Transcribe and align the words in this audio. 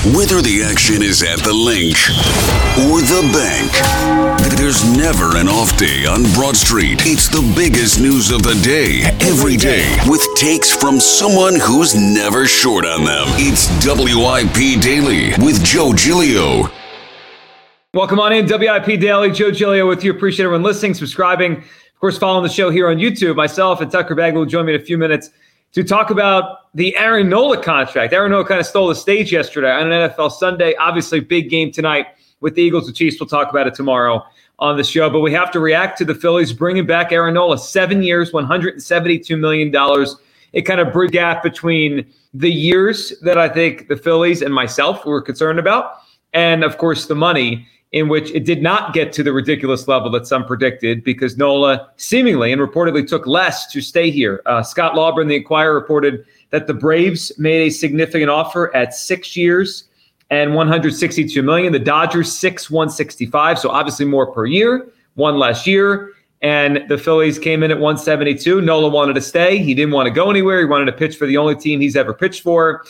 Whether 0.00 0.40
the 0.40 0.64
action 0.64 1.02
is 1.02 1.22
at 1.22 1.40
the 1.40 1.52
Linc 1.52 1.94
or 2.88 3.04
the 3.04 3.20
bank, 3.36 3.68
there's 4.56 4.80
never 4.96 5.36
an 5.36 5.46
off 5.46 5.76
day 5.76 6.06
on 6.06 6.22
Broad 6.32 6.56
Street. 6.56 7.02
It's 7.04 7.28
the 7.28 7.44
biggest 7.54 8.00
news 8.00 8.30
of 8.30 8.42
the 8.42 8.54
day, 8.64 9.02
every 9.20 9.58
day, 9.58 9.94
with 10.06 10.26
takes 10.36 10.74
from 10.74 11.00
someone 11.00 11.60
who's 11.60 11.94
never 11.94 12.46
short 12.46 12.86
on 12.86 13.04
them. 13.04 13.26
It's 13.36 13.68
WIP 13.84 14.80
Daily 14.80 15.34
with 15.44 15.62
Joe 15.62 15.92
Giglio. 15.92 16.70
Welcome 17.92 18.20
on 18.20 18.32
in, 18.32 18.46
WIP 18.46 18.98
Daily. 18.98 19.30
Joe 19.30 19.50
Giglio 19.50 19.86
with 19.86 20.02
you. 20.02 20.12
Appreciate 20.12 20.46
everyone 20.46 20.62
listening, 20.62 20.94
subscribing, 20.94 21.58
of 21.58 22.00
course, 22.00 22.16
following 22.16 22.42
the 22.42 22.48
show 22.48 22.70
here 22.70 22.88
on 22.88 22.96
YouTube. 22.96 23.36
Myself 23.36 23.82
and 23.82 23.92
Tucker 23.92 24.14
Bagley 24.14 24.38
will 24.38 24.46
join 24.46 24.64
me 24.64 24.74
in 24.74 24.80
a 24.80 24.82
few 24.82 24.96
minutes 24.96 25.28
to 25.72 25.84
talk 25.84 26.10
about 26.10 26.74
the 26.74 26.96
Aaron 26.96 27.28
Nola 27.28 27.62
contract. 27.62 28.12
Aaron 28.12 28.32
Nola 28.32 28.44
kind 28.44 28.60
of 28.60 28.66
stole 28.66 28.88
the 28.88 28.94
stage 28.94 29.32
yesterday 29.32 29.70
on 29.70 29.90
an 29.90 30.10
NFL 30.10 30.32
Sunday. 30.32 30.74
Obviously, 30.76 31.20
big 31.20 31.50
game 31.50 31.70
tonight 31.70 32.06
with 32.40 32.54
the 32.54 32.62
Eagles 32.62 32.86
and 32.86 32.96
Chiefs. 32.96 33.18
We'll 33.20 33.28
talk 33.28 33.50
about 33.50 33.66
it 33.66 33.74
tomorrow 33.74 34.24
on 34.58 34.76
the 34.76 34.84
show. 34.84 35.08
But 35.10 35.20
we 35.20 35.32
have 35.32 35.50
to 35.52 35.60
react 35.60 35.98
to 35.98 36.04
the 36.04 36.14
Phillies 36.14 36.52
bringing 36.52 36.86
back 36.86 37.12
Aaron 37.12 37.34
Nola. 37.34 37.58
Seven 37.58 38.02
years, 38.02 38.30
$172 38.32 39.38
million. 39.38 40.06
It 40.52 40.62
kind 40.62 40.80
of 40.80 40.92
bridged 40.92 41.12
gap 41.12 41.42
between 41.42 42.06
the 42.34 42.50
years 42.50 43.18
that 43.22 43.38
I 43.38 43.48
think 43.48 43.88
the 43.88 43.96
Phillies 43.96 44.42
and 44.42 44.54
myself 44.54 45.04
were 45.04 45.22
concerned 45.22 45.58
about, 45.58 45.94
and 46.32 46.62
of 46.62 46.78
course 46.78 47.06
the 47.06 47.14
money 47.14 47.66
in 47.92 48.08
which 48.08 48.30
it 48.30 48.44
did 48.44 48.62
not 48.62 48.94
get 48.94 49.12
to 49.12 49.22
the 49.22 49.32
ridiculous 49.32 49.88
level 49.88 50.10
that 50.10 50.26
some 50.26 50.44
predicted 50.44 51.02
because 51.02 51.36
Nola 51.36 51.90
seemingly 51.96 52.52
and 52.52 52.60
reportedly 52.60 53.06
took 53.06 53.26
less 53.26 53.66
to 53.72 53.80
stay 53.80 54.10
here. 54.10 54.42
Uh, 54.46 54.62
Scott 54.62 54.94
Lauber, 54.94 55.22
in 55.22 55.28
the 55.28 55.36
Inquirer, 55.36 55.74
reported 55.74 56.24
that 56.50 56.66
the 56.66 56.74
Braves 56.74 57.32
made 57.38 57.66
a 57.66 57.70
significant 57.70 58.30
offer 58.30 58.74
at 58.76 58.94
six 58.94 59.36
years 59.36 59.84
and 60.30 60.54
162 60.54 61.42
million. 61.42 61.72
The 61.72 61.80
Dodgers 61.80 62.32
six 62.32 62.70
165, 62.70 63.58
so 63.58 63.70
obviously 63.70 64.06
more 64.06 64.32
per 64.32 64.46
year, 64.46 64.88
one 65.14 65.36
less 65.36 65.66
year. 65.66 66.12
And 66.42 66.84
the 66.88 66.96
Phillies 66.96 67.38
came 67.38 67.62
in 67.62 67.70
at 67.70 67.78
172. 67.78 68.62
Nola 68.62 68.88
wanted 68.88 69.14
to 69.14 69.20
stay. 69.20 69.58
He 69.58 69.74
didn't 69.74 69.92
want 69.92 70.06
to 70.06 70.10
go 70.10 70.30
anywhere. 70.30 70.60
He 70.60 70.64
wanted 70.64 70.86
to 70.86 70.92
pitch 70.92 71.16
for 71.16 71.26
the 71.26 71.36
only 71.36 71.54
team 71.54 71.80
he's 71.80 71.96
ever 71.96 72.14
pitched 72.14 72.42
for 72.42 72.82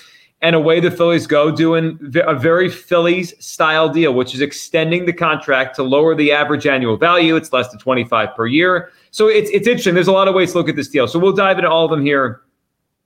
and 0.42 0.56
away 0.56 0.80
the 0.80 0.91
Phillies 0.91 1.27
go 1.27 1.50
doing 1.50 1.98
a 2.27 2.34
very 2.34 2.70
Phillies 2.70 3.34
style 3.44 3.88
deal, 3.88 4.14
which 4.14 4.34
is 4.34 4.41
extending 4.41 5.05
the 5.05 5.12
contract 5.12 5.77
to 5.77 5.83
lower 5.83 6.14
the 6.14 6.33
average 6.33 6.66
annual 6.66 6.96
value. 6.96 7.36
It's 7.36 7.52
less 7.52 7.69
than 7.69 7.78
25 7.78 8.34
per 8.34 8.46
year. 8.46 8.91
So 9.11 9.28
it's 9.28 9.50
it's 9.50 9.66
interesting. 9.66 9.94
There's 9.94 10.08
a 10.08 10.12
lot 10.12 10.28
of 10.28 10.34
ways 10.34 10.52
to 10.52 10.58
look 10.58 10.68
at 10.68 10.77
this 10.77 10.88
deal. 10.88 11.06
So 11.08 11.18
we'll 11.18 11.33
dive 11.33 11.58
into 11.58 11.68
all 11.68 11.84
of 11.84 11.91
them 11.91 12.05
here. 12.05 12.42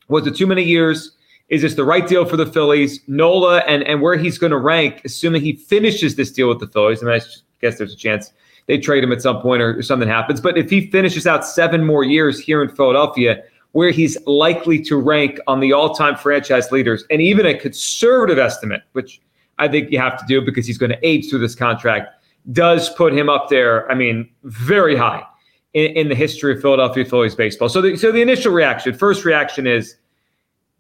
Was 0.09 0.27
it 0.27 0.37
too 0.37 0.47
many 0.47 0.63
years? 0.63 1.17
Is 1.49 1.63
this 1.63 1.75
the 1.75 1.85
right 1.85 2.07
deal 2.07 2.25
for 2.25 2.37
the 2.37 2.47
Phillies? 2.47 3.01
Nola 3.07 3.59
and, 3.61 3.83
and 3.83 4.01
where 4.01 4.17
he's 4.17 4.39
going 4.39 4.53
to 4.53 4.59
rank, 4.59 5.03
assuming 5.05 5.43
he 5.43 5.55
finishes 5.55 6.17
this 6.17 6.31
deal 6.31 6.49
with 6.49 6.61
the 6.61 6.67
Phillies. 6.67 7.03
I 7.03 7.07
mean, 7.07 7.15
I 7.15 7.21
guess 7.61 7.79
there's 7.79 7.93
a 7.93 7.97
chance 7.97 8.33
they 8.67 8.79
trade 8.79 9.05
him 9.05 9.13
at 9.13 9.21
some 9.21 9.41
point 9.41 9.61
or, 9.61 9.79
or 9.79 9.83
something 9.83 10.09
happens. 10.09 10.41
But 10.41 10.57
if 10.57 10.71
he 10.71 10.91
finishes 10.91 11.27
out 11.27 11.45
seven 11.45 11.85
more 11.85 12.05
years 12.05 12.39
here 12.41 12.63
in 12.63 12.71
Philadelphia, 12.71 13.43
where 13.75 13.91
he's 13.91 14.17
likely 14.27 14.81
to 14.81 14.97
rank 14.97 15.41
on 15.49 15.59
the 15.59 15.73
all 15.73 15.95
time 15.95 16.17
franchise 16.17 16.71
leaders. 16.71 17.05
And 17.11 17.21
even 17.21 17.45
a 17.45 17.59
conservative 17.59 18.39
estimate, 18.39 18.83
which 18.93 19.21
I 19.59 19.67
think 19.67 19.91
you 19.91 19.99
have 19.99 20.17
to 20.19 20.25
do 20.27 20.41
because 20.41 20.65
he's 20.65 20.79
going 20.79 20.93
to 20.93 21.07
age 21.07 21.29
through 21.29 21.41
this 21.41 21.57
contract, 21.57 22.25
does 22.53 22.89
put 22.91 23.13
him 23.13 23.29
up 23.29 23.49
there, 23.49 23.91
I 23.91 23.97
mean, 23.97 24.31
very 24.45 24.95
high 24.97 25.25
in, 25.73 25.91
in 25.97 26.09
the 26.09 26.15
history 26.15 26.55
of 26.55 26.63
Philadelphia 26.63 27.05
Phillies 27.05 27.35
baseball. 27.35 27.69
So 27.69 27.83
the, 27.83 27.97
so 27.97 28.13
the 28.13 28.23
initial 28.23 28.53
reaction, 28.53 28.95
first 28.95 29.25
reaction 29.25 29.67
is, 29.67 29.97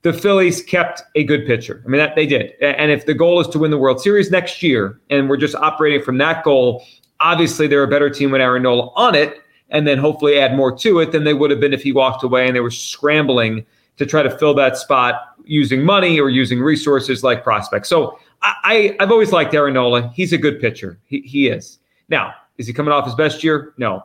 the 0.03 0.12
Phillies 0.12 0.62
kept 0.62 1.03
a 1.17 1.25
good 1.25 1.47
pitcher. 1.47 1.83
I 1.84 1.89
mean, 1.89 1.98
that 1.98 2.15
they 2.15 2.27
did. 2.27 2.53
And 2.61 2.92
if 2.92 3.06
the 3.06 3.15
goal 3.15 3.41
is 3.41 3.48
to 3.48 3.59
win 3.59 3.70
the 3.70 3.78
World 3.78 4.03
Series 4.03 4.31
next 4.31 4.62
year, 4.62 5.00
and 5.11 5.28
we're 5.31 5.39
just 5.39 5.55
operating 5.56 6.03
from 6.03 6.19
that 6.19 6.45
goal, 6.45 6.84
obviously 7.20 7.67
they're 7.67 7.83
a 7.83 7.89
better 7.89 8.11
team 8.11 8.31
with 8.31 8.41
Aaron 8.42 8.62
Nola 8.62 8.92
on 8.95 9.15
it 9.15 9.41
and 9.70 9.86
then 9.86 9.98
hopefully 9.98 10.38
add 10.38 10.54
more 10.54 10.76
to 10.76 11.00
it 11.00 11.12
than 11.12 11.25
they 11.25 11.34
would 11.34 11.50
have 11.50 11.60
been 11.60 11.72
if 11.72 11.82
he 11.82 11.92
walked 11.92 12.22
away 12.22 12.47
and 12.47 12.54
they 12.54 12.60
were 12.60 12.70
scrambling 12.70 13.64
to 13.97 14.06
try 14.06 14.22
to 14.22 14.38
fill 14.38 14.54
that 14.54 14.76
spot 14.76 15.36
using 15.44 15.84
money 15.84 16.19
or 16.19 16.28
using 16.28 16.60
resources 16.60 17.22
like 17.22 17.44
prospects. 17.44 17.88
So 17.88 18.19
I, 18.42 18.97
I, 18.98 19.03
have 19.03 19.10
always 19.10 19.32
liked 19.32 19.54
Aaron 19.54 19.74
Nola. 19.74 20.08
He's 20.14 20.32
a 20.32 20.38
good 20.38 20.60
pitcher. 20.60 20.98
He, 21.04 21.20
he 21.20 21.48
is. 21.48 21.78
Now, 22.08 22.34
is 22.58 22.66
he 22.66 22.72
coming 22.72 22.92
off 22.92 23.04
his 23.04 23.14
best 23.14 23.44
year? 23.44 23.74
No. 23.78 24.04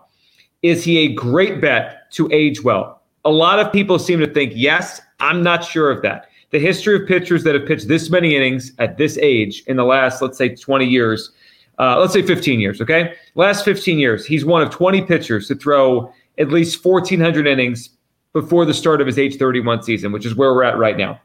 Is 0.62 0.84
he 0.84 1.00
a 1.00 1.14
great 1.14 1.62
bet 1.62 2.12
to 2.12 2.30
age 2.32 2.64
well? 2.64 3.02
A 3.26 3.32
lot 3.32 3.60
of 3.60 3.72
people 3.72 4.00
seem 4.00 4.20
to 4.20 4.28
think 4.28 4.54
yes. 4.56 5.02
I'm 5.20 5.44
not 5.44 5.64
sure 5.64 5.92
of 5.92 6.02
that. 6.04 6.28
The 6.52 6.60
history 6.60 6.96
of 6.96 7.08
pitchers 7.08 7.44
that 7.44 7.54
have 7.54 7.68
pitched 7.68 7.88
this 7.88 8.10
many 8.10 8.36
innings 8.36 8.74
at 8.80 8.98
this 8.98 9.18
age 9.18 9.64
in 9.68 9.78
the 9.78 9.84
last, 9.84 10.22
let's 10.22 10.38
say, 10.38 10.56
20 10.56 10.86
years 10.86 11.32
uh, 11.80 12.00
let's 12.00 12.14
say 12.14 12.22
15 12.22 12.60
years, 12.60 12.82
okay? 12.82 13.14
Last 13.36 13.64
15 13.64 13.98
years, 13.98 14.26
he's 14.26 14.46
one 14.46 14.62
of 14.62 14.70
20 14.70 15.02
pitchers 15.04 15.48
to 15.48 15.56
throw 15.56 16.14
at 16.38 16.50
least 16.50 16.84
1,400 16.84 17.48
innings 17.48 17.90
before 18.34 18.66
the 18.66 18.74
start 18.74 19.02
of 19.02 19.08
his 19.08 19.18
age 19.18 19.38
31 19.38 19.84
season, 19.84 20.12
which 20.12 20.26
is 20.26 20.36
where 20.36 20.54
we're 20.54 20.64
at 20.64 20.78
right 20.78 20.98
now. 20.98 21.20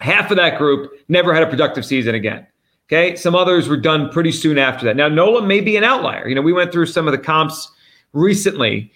Half 0.00 0.30
of 0.30 0.36
that 0.36 0.58
group 0.58 0.92
never 1.08 1.34
had 1.34 1.42
a 1.42 1.46
productive 1.46 1.84
season 1.84 2.14
again. 2.14 2.46
Okay. 2.88 3.16
Some 3.16 3.34
others 3.34 3.68
were 3.68 3.76
done 3.76 4.10
pretty 4.10 4.32
soon 4.32 4.58
after 4.58 4.84
that. 4.86 4.96
Now, 4.96 5.08
Nola 5.08 5.42
may 5.42 5.60
be 5.60 5.76
an 5.76 5.84
outlier. 5.84 6.28
You 6.28 6.34
know, 6.34 6.42
we 6.42 6.52
went 6.52 6.72
through 6.72 6.86
some 6.86 7.08
of 7.08 7.12
the 7.12 7.18
comps 7.18 7.70
recently 8.12 8.92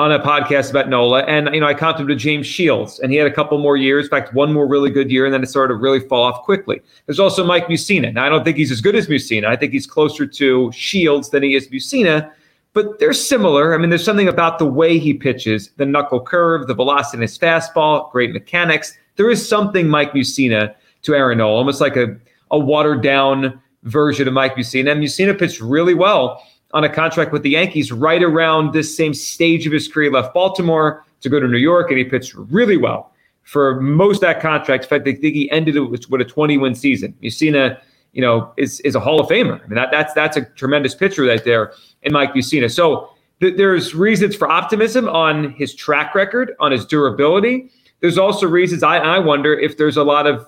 on 0.00 0.10
a 0.12 0.18
podcast 0.18 0.70
about 0.70 0.88
Nola, 0.88 1.24
and 1.24 1.54
you 1.54 1.60
know 1.60 1.66
I 1.66 1.74
to 1.74 2.14
James 2.16 2.46
Shields, 2.46 2.98
and 3.00 3.12
he 3.12 3.18
had 3.18 3.26
a 3.26 3.32
couple 3.32 3.58
more 3.58 3.76
years, 3.76 4.06
in 4.06 4.10
fact, 4.10 4.32
one 4.32 4.50
more 4.50 4.66
really 4.66 4.88
good 4.88 5.10
year, 5.10 5.26
and 5.26 5.34
then 5.34 5.42
it 5.42 5.48
started 5.48 5.74
to 5.74 5.78
really 5.78 6.00
fall 6.00 6.24
off 6.24 6.42
quickly. 6.42 6.80
There's 7.04 7.20
also 7.20 7.44
Mike 7.44 7.66
Mussina. 7.66 8.10
Now 8.10 8.24
I 8.24 8.30
don't 8.30 8.42
think 8.42 8.56
he's 8.56 8.70
as 8.72 8.80
good 8.80 8.96
as 8.96 9.08
Mussina. 9.08 9.44
I 9.44 9.56
think 9.56 9.72
he's 9.72 9.86
closer 9.86 10.26
to 10.26 10.72
Shields 10.72 11.28
than 11.28 11.42
he 11.42 11.54
is 11.54 11.68
Mussina, 11.68 12.32
but 12.72 12.98
they're 12.98 13.12
similar. 13.12 13.74
I 13.74 13.78
mean, 13.78 13.90
there's 13.90 14.04
something 14.04 14.28
about 14.28 14.58
the 14.58 14.64
way 14.64 14.98
he 14.98 15.12
pitches, 15.12 15.70
the 15.76 15.84
knuckle 15.84 16.22
curve, 16.22 16.66
the 16.66 16.74
velocity 16.74 17.18
in 17.18 17.22
his 17.22 17.38
fastball, 17.38 18.10
great 18.10 18.32
mechanics. 18.32 18.96
There 19.16 19.30
is 19.30 19.46
something 19.46 19.86
Mike 19.86 20.12
Mussina 20.12 20.74
to 21.02 21.14
Aaron 21.14 21.38
Nola, 21.38 21.56
almost 21.58 21.82
like 21.82 21.96
a 21.96 22.16
a 22.50 22.58
watered 22.58 23.02
down 23.02 23.60
version 23.82 24.26
of 24.26 24.32
Mike 24.34 24.56
Mussina. 24.56 24.92
And 24.92 25.02
Mussina 25.02 25.38
pitched 25.38 25.60
really 25.60 25.94
well 25.94 26.42
on 26.72 26.84
a 26.84 26.88
contract 26.88 27.32
with 27.32 27.42
the 27.42 27.50
Yankees 27.50 27.90
right 27.92 28.22
around 28.22 28.72
this 28.72 28.96
same 28.96 29.14
stage 29.14 29.66
of 29.66 29.72
his 29.72 29.88
career. 29.88 30.10
Left 30.10 30.32
Baltimore 30.32 31.04
to 31.20 31.28
go 31.28 31.40
to 31.40 31.48
New 31.48 31.58
York, 31.58 31.90
and 31.90 31.98
he 31.98 32.04
pitched 32.04 32.34
really 32.34 32.76
well 32.76 33.12
for 33.42 33.80
most 33.80 34.16
of 34.16 34.20
that 34.22 34.40
contract. 34.40 34.84
In 34.84 34.88
fact, 34.88 35.08
I 35.08 35.14
think 35.14 35.34
he 35.34 35.50
ended 35.50 35.76
it 35.76 35.80
with 35.80 36.20
a 36.20 36.24
20 36.24 36.58
win 36.58 36.74
season. 36.74 37.14
Mussina, 37.22 37.80
you 38.12 38.22
know, 38.22 38.52
is, 38.56 38.80
is 38.80 38.94
a 38.94 39.00
Hall 39.00 39.20
of 39.20 39.28
Famer. 39.28 39.62
I 39.62 39.66
mean, 39.66 39.74
that, 39.74 39.90
that's 39.90 40.14
that's 40.14 40.36
a 40.36 40.42
tremendous 40.42 40.94
pitcher 40.94 41.24
right 41.24 41.44
there 41.44 41.72
in 42.02 42.12
Mike 42.12 42.32
Mussina. 42.32 42.72
So 42.72 43.10
th- 43.40 43.56
there's 43.56 43.94
reasons 43.94 44.36
for 44.36 44.48
optimism 44.48 45.08
on 45.08 45.52
his 45.52 45.74
track 45.74 46.14
record, 46.14 46.54
on 46.60 46.72
his 46.72 46.86
durability. 46.86 47.70
There's 48.00 48.18
also 48.18 48.46
reasons 48.46 48.82
I, 48.82 48.98
I 48.98 49.18
wonder 49.18 49.52
if 49.52 49.76
there's 49.76 49.96
a 49.96 50.04
lot 50.04 50.26
of 50.26 50.46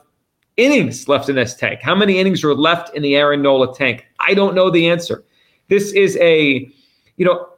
innings 0.57 1.09
left 1.09 1.29
in 1.29 1.37
this 1.37 1.55
tank. 1.55 1.81
How 1.83 1.95
many 1.95 2.19
innings 2.19 2.45
are 2.45 2.55
left 2.55 2.95
in 2.95 3.03
the 3.03 3.17
Aaron 3.17 3.43
Nola 3.43 3.75
tank? 3.75 4.07
I 4.21 4.35
don't 4.35 4.55
know 4.55 4.71
the 4.71 4.89
answer. 4.89 5.25
This 5.73 5.91
is 5.95 6.19
a, 6.19 6.71
you 7.17 7.25
know, 7.25 7.49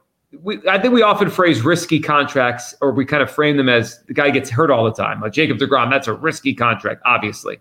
we, 0.41 0.65
I 0.69 0.79
think 0.79 0.93
we 0.93 1.01
often 1.01 1.29
phrase 1.29 1.63
risky 1.63 1.99
contracts, 1.99 2.73
or 2.79 2.93
we 2.93 3.03
kind 3.03 3.21
of 3.21 3.29
frame 3.29 3.57
them 3.57 3.67
as 3.67 4.01
the 4.07 4.13
guy 4.13 4.29
gets 4.29 4.49
hurt 4.49 4.71
all 4.71 4.85
the 4.85 4.93
time. 4.93 5.19
Like 5.19 5.33
Jacob 5.33 5.57
DeGrom, 5.57 5.91
that's 5.91 6.07
a 6.07 6.13
risky 6.13 6.53
contract, 6.53 7.01
obviously. 7.03 7.57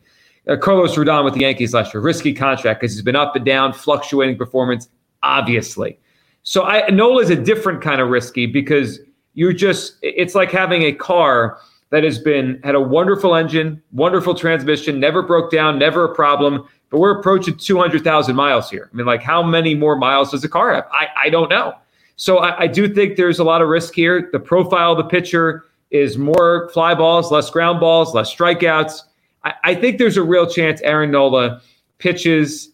Uh, 0.47 0.57
Carlos 0.57 0.95
Rodon 0.95 1.25
with 1.25 1.35
the 1.35 1.41
Yankees 1.41 1.75
last 1.75 1.93
year, 1.93 2.01
risky 2.01 2.33
contract 2.33 2.81
because 2.81 2.95
he's 2.95 3.03
been 3.03 3.17
up 3.17 3.35
and 3.35 3.45
down, 3.45 3.73
fluctuating 3.73 4.39
performance, 4.39 4.89
obviously. 5.25 5.99
So 6.45 6.63
I 6.63 6.89
Nola 6.89 7.25
is 7.25 7.31
a 7.31 7.37
different 7.37 7.83
kind 7.83 8.01
of 8.01 8.09
risky 8.09 8.47
because 8.47 9.01
you're 9.33 9.53
just 9.53 9.97
it's 10.03 10.37
like 10.37 10.53
having 10.53 10.83
a 10.83 10.93
car 10.93 11.59
that 11.91 12.05
has 12.05 12.21
been 12.21 12.61
had 12.63 12.77
a 12.77 12.81
wonderful 12.81 13.35
engine, 13.35 13.83
wonderful 13.91 14.37
transmission, 14.37 15.01
never 15.01 15.21
broke 15.21 15.51
down, 15.51 15.81
never 15.81 16.05
a 16.05 16.15
problem, 16.15 16.69
but 16.95 17.01
we're 17.01 17.19
approaching 17.19 17.57
200,000 17.57 18.37
miles 18.37 18.71
here. 18.71 18.89
I 18.93 18.97
mean, 18.97 19.05
like, 19.05 19.21
how 19.21 19.43
many 19.43 19.75
more 19.75 19.97
miles 19.97 20.31
does 20.31 20.45
a 20.45 20.49
car 20.49 20.73
have? 20.73 20.87
I, 20.93 21.09
I 21.25 21.29
don't 21.29 21.51
know. 21.51 21.75
So 22.15 22.39
I, 22.39 22.61
I 22.61 22.67
do 22.69 22.87
think 22.87 23.17
there's 23.17 23.41
a 23.41 23.43
lot 23.43 23.63
of 23.63 23.69
risk 23.69 23.97
here. 23.97 24.29
The 24.31 24.39
profile 24.39 24.93
of 24.93 24.99
the 24.99 25.03
pitcher 25.03 25.65
is 25.91 26.17
more 26.17 26.71
fly 26.73 26.95
balls, 26.95 27.33
less 27.33 27.51
ground 27.51 27.81
balls, 27.81 28.15
less 28.15 28.33
strikeouts. 28.33 29.01
I, 29.43 29.55
I 29.65 29.75
think 29.75 29.99
there's 29.99 30.17
a 30.17 30.23
real 30.23 30.47
chance 30.47 30.81
Aaron 30.83 31.11
Nola 31.11 31.61
pitches 31.99 32.71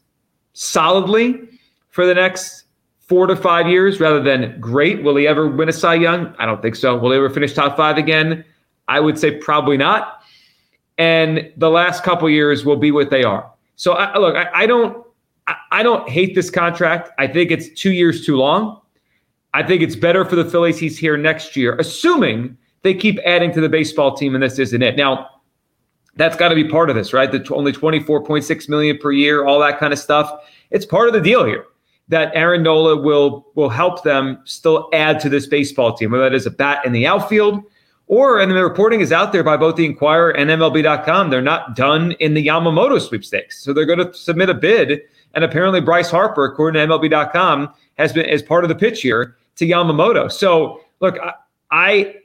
solidly 0.52 1.48
for 1.88 2.04
the 2.04 2.12
next 2.12 2.64
four 2.98 3.26
to 3.26 3.34
five 3.34 3.68
years 3.68 4.00
rather 4.00 4.22
than 4.22 4.60
great. 4.60 5.02
Will 5.02 5.16
he 5.16 5.26
ever 5.26 5.48
win 5.48 5.70
a 5.70 5.72
Cy 5.72 5.94
Young? 5.94 6.34
I 6.38 6.44
don't 6.44 6.60
think 6.60 6.76
so. 6.76 6.94
Will 6.98 7.12
he 7.12 7.16
ever 7.16 7.30
finish 7.30 7.54
top 7.54 7.74
five 7.74 7.96
again? 7.96 8.44
I 8.86 9.00
would 9.00 9.18
say 9.18 9.38
probably 9.38 9.78
not. 9.78 10.22
And 10.98 11.50
the 11.56 11.70
last 11.70 12.04
couple 12.04 12.28
years 12.28 12.66
will 12.66 12.76
be 12.76 12.90
what 12.90 13.08
they 13.08 13.24
are. 13.24 13.50
So 13.80 13.94
I, 13.94 14.18
look, 14.18 14.36
I, 14.36 14.50
I 14.52 14.66
don't, 14.66 15.06
I, 15.46 15.54
I 15.72 15.82
don't 15.82 16.06
hate 16.06 16.34
this 16.34 16.50
contract. 16.50 17.12
I 17.18 17.26
think 17.26 17.50
it's 17.50 17.70
two 17.70 17.92
years 17.92 18.26
too 18.26 18.36
long. 18.36 18.78
I 19.54 19.62
think 19.62 19.80
it's 19.80 19.96
better 19.96 20.22
for 20.26 20.36
the 20.36 20.44
Phillies. 20.44 20.78
He's 20.78 20.98
here 20.98 21.16
next 21.16 21.56
year, 21.56 21.76
assuming 21.76 22.58
they 22.82 22.92
keep 22.92 23.18
adding 23.24 23.52
to 23.54 23.60
the 23.62 23.70
baseball 23.70 24.14
team, 24.14 24.34
and 24.34 24.42
this 24.42 24.58
isn't 24.58 24.82
it. 24.82 24.96
Now, 24.96 25.30
That's 26.16 26.36
got 26.36 26.50
to 26.50 26.54
be 26.54 26.68
part 26.68 26.90
of 26.90 26.96
this, 26.96 27.14
right? 27.14 27.32
The 27.32 27.38
t- 27.38 27.54
only 27.54 27.72
24.6 27.72 28.68
million 28.68 28.98
per 28.98 29.12
year, 29.12 29.46
all 29.46 29.58
that 29.60 29.78
kind 29.78 29.94
of 29.94 29.98
stuff. 29.98 30.30
It's 30.70 30.84
part 30.84 31.08
of 31.08 31.14
the 31.14 31.20
deal 31.22 31.46
here 31.46 31.64
that 32.08 32.32
Aaron 32.34 32.62
Nola 32.62 33.00
will 33.00 33.46
will 33.54 33.70
help 33.70 34.02
them 34.02 34.42
still 34.44 34.90
add 34.92 35.20
to 35.20 35.30
this 35.30 35.46
baseball 35.46 35.96
team, 35.96 36.10
whether 36.10 36.24
that 36.24 36.34
is 36.34 36.44
a 36.44 36.50
bat 36.50 36.84
in 36.84 36.92
the 36.92 37.06
outfield 37.06 37.62
or, 38.10 38.40
and 38.40 38.50
the 38.50 38.64
reporting 38.64 39.00
is 39.00 39.12
out 39.12 39.32
there 39.32 39.44
by 39.44 39.56
both 39.56 39.76
the 39.76 39.86
Inquirer 39.86 40.30
and 40.30 40.50
MLB.com, 40.50 41.30
they're 41.30 41.40
not 41.40 41.76
done 41.76 42.10
in 42.18 42.34
the 42.34 42.44
Yamamoto 42.44 43.00
sweepstakes. 43.00 43.62
So 43.62 43.72
they're 43.72 43.86
going 43.86 44.04
to 44.04 44.12
submit 44.12 44.50
a 44.50 44.54
bid. 44.54 45.02
And 45.34 45.44
apparently, 45.44 45.80
Bryce 45.80 46.10
Harper, 46.10 46.44
according 46.44 46.80
to 46.80 46.92
MLB.com, 46.92 47.72
has 47.98 48.12
been 48.12 48.26
as 48.26 48.42
part 48.42 48.64
of 48.64 48.68
the 48.68 48.74
pitch 48.74 49.02
here 49.02 49.36
to 49.54 49.64
Yamamoto. 49.64 50.30
So 50.30 50.80
look, 50.98 51.20
I, 51.20 51.34
I 51.70 52.16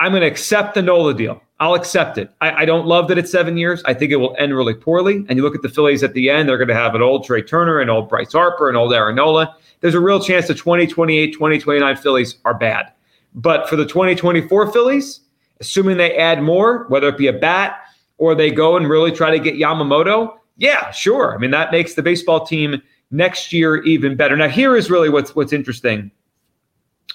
I'm 0.00 0.12
going 0.12 0.22
to 0.22 0.26
accept 0.26 0.76
the 0.76 0.80
Nola 0.80 1.12
deal. 1.12 1.42
I'll 1.60 1.74
accept 1.74 2.16
it. 2.16 2.30
I, 2.40 2.62
I, 2.62 2.64
don't 2.64 2.86
love 2.86 3.08
that 3.08 3.18
it's 3.18 3.30
seven 3.30 3.58
years. 3.58 3.82
I 3.84 3.92
think 3.92 4.12
it 4.12 4.16
will 4.16 4.34
end 4.38 4.56
really 4.56 4.74
poorly. 4.74 5.26
And 5.28 5.36
you 5.36 5.42
look 5.42 5.54
at 5.54 5.60
the 5.60 5.68
Phillies 5.68 6.02
at 6.02 6.14
the 6.14 6.30
end, 6.30 6.48
they're 6.48 6.58
going 6.58 6.68
to 6.68 6.74
have 6.74 6.94
an 6.94 7.02
old 7.02 7.24
Trey 7.24 7.42
Turner, 7.42 7.80
an 7.80 7.90
old 7.90 8.08
Bryce 8.08 8.32
Harper, 8.32 8.70
an 8.70 8.76
old 8.76 8.94
Aaron 8.94 9.16
Nola. 9.16 9.54
There's 9.80 9.94
a 9.94 10.00
real 10.00 10.20
chance 10.20 10.48
the 10.48 10.54
2028, 10.54 11.32
2029 11.34 11.96
Phillies 11.96 12.36
are 12.46 12.54
bad. 12.54 12.92
But 13.34 13.68
for 13.68 13.76
the 13.76 13.84
2024 13.84 14.72
Phillies, 14.72 15.20
assuming 15.60 15.96
they 15.96 16.16
add 16.16 16.42
more, 16.42 16.86
whether 16.88 17.08
it 17.08 17.18
be 17.18 17.26
a 17.26 17.32
bat 17.32 17.76
or 18.18 18.34
they 18.34 18.50
go 18.50 18.76
and 18.76 18.88
really 18.88 19.12
try 19.12 19.30
to 19.30 19.38
get 19.38 19.54
Yamamoto, 19.54 20.34
yeah, 20.56 20.90
sure. 20.90 21.34
I 21.34 21.38
mean, 21.38 21.50
that 21.50 21.72
makes 21.72 21.94
the 21.94 22.02
baseball 22.02 22.46
team 22.46 22.80
next 23.10 23.52
year 23.52 23.82
even 23.82 24.16
better. 24.16 24.36
Now, 24.36 24.48
here 24.48 24.76
is 24.76 24.90
really 24.90 25.08
what's 25.08 25.34
what's 25.34 25.52
interesting 25.52 26.10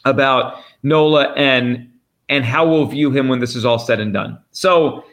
about 0.06 0.62
Nola 0.84 1.34
and 1.34 1.90
and 2.30 2.46
how 2.46 2.68
we'll 2.68 2.86
view 2.86 3.12
him 3.12 3.28
when 3.28 3.40
this 3.40 3.56
is 3.56 3.66
all 3.66 3.80
said 3.80 4.00
and 4.00 4.14
done. 4.14 4.38
So 4.52 5.04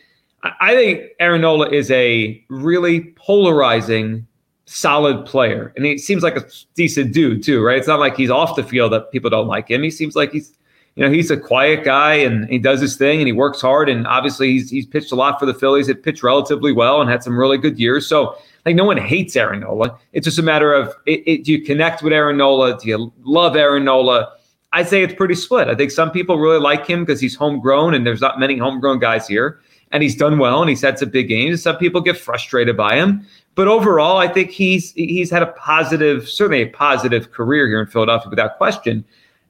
I 0.61 0.75
think 0.75 1.11
Aaron 1.19 1.41
Nola 1.41 1.69
is 1.71 1.91
a 1.91 2.45
really 2.49 3.13
polarizing, 3.17 4.27
solid 4.67 5.25
player. 5.27 5.73
And 5.77 5.85
he 5.85 5.99
seems 5.99 6.23
like 6.23 6.37
a 6.37 6.45
decent 6.75 7.13
dude, 7.13 7.43
too, 7.43 7.63
right? 7.65 7.79
It's 7.79 7.89
not 7.89 8.01
like 8.01 8.17
he's 8.17 8.31
off 8.31 8.57
the 8.57 8.63
field 8.63 8.93
that 8.93 9.11
people 9.11 9.31
don't 9.31 9.49
like 9.49 9.71
him. 9.71 9.83
He 9.83 9.91
seems 9.91 10.15
like 10.15 10.33
he's, 10.33 10.53
you 10.97 11.05
know, 11.05 11.13
he's 11.13 11.31
a 11.31 11.37
quiet 11.37 11.85
guy 11.85 12.15
and 12.15 12.49
he 12.49 12.59
does 12.59 12.81
his 12.81 12.97
thing 12.97 13.21
and 13.21 13.27
he 13.27 13.33
works 13.33 13.61
hard. 13.61 13.91
And 13.91 14.07
obviously 14.07 14.53
he's, 14.53 14.71
he's 14.71 14.87
pitched 14.87 15.13
a 15.13 15.15
lot 15.15 15.39
for 15.39 15.45
the 15.45 15.53
Phillies. 15.53 15.89
It 15.91 16.03
pitched 16.03 16.23
relatively 16.23 16.73
well 16.73 17.03
and 17.03 17.11
had 17.11 17.23
some 17.23 17.39
really 17.39 17.59
good 17.59 17.79
years. 17.79 18.09
So 18.09 18.37
like 18.65 18.75
no 18.75 18.85
one 18.85 18.97
hates 18.97 19.37
Aaron 19.37 19.61
Nola. 19.61 19.99
It's 20.15 20.25
just 20.25 20.39
a 20.39 20.43
matter 20.43 20.73
of 20.73 20.95
it, 21.05 21.23
it, 21.27 21.45
do 21.45 21.53
you 21.53 21.63
connect 21.63 22.03
with 22.03 22.15
Aaron 22.15 22.39
Nola? 22.39 22.79
Do 22.79 22.89
you 22.89 23.13
love 23.23 23.57
Aaron 23.57 23.85
Nola? 23.85 24.33
I 24.73 24.85
say 24.85 25.03
it's 25.03 25.15
pretty 25.15 25.35
split. 25.35 25.69
I 25.69 25.75
think 25.75 25.91
some 25.91 26.11
people 26.11 26.39
really 26.39 26.59
like 26.59 26.87
him 26.87 27.05
because 27.05 27.21
he's 27.21 27.37
homegrown 27.37 27.93
and 27.93 28.07
there's 28.07 28.23
not 28.23 28.41
many 28.41 28.57
homegrown 28.57 28.99
guys 28.99 29.29
here. 29.29 29.61
And 29.93 30.03
he's 30.03 30.17
done 30.17 30.39
well 30.39 30.63
and 30.63 30.71
he's 30.71 30.83
had 30.83 30.99
some 30.99 31.11
big 31.11 31.29
games. 31.29 31.63
Some 31.63 31.77
people 31.77 32.01
get 32.01 32.17
frustrated 32.17 32.77
by 32.77 32.97
him. 32.97 33.27
But 33.55 33.69
overall, 33.69 34.17
I 34.17 34.29
think 34.29 34.51
he's 34.51 34.93
he's 34.93 35.31
had 35.31 35.43
a 35.43 35.47
positive, 35.47 36.29
certainly 36.29 36.63
a 36.63 36.69
positive 36.69 37.33
career 37.33 37.67
here 37.69 37.81
in 37.81 37.87
Philadelphia 37.87 38.29
without 38.31 38.57
question. 38.57 39.05